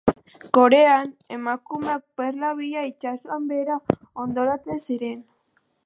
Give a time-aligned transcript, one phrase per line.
[0.57, 3.79] Korean emakumeak perla bila itsasoan behera
[4.23, 5.23] hondoratzen ziren.